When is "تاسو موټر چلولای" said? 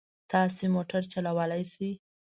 0.31-1.63